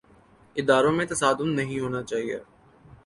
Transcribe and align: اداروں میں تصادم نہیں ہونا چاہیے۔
اداروں 0.55 0.91
میں 0.91 1.05
تصادم 1.05 1.49
نہیں 1.49 1.79
ہونا 1.79 2.03
چاہیے۔ 2.03 2.39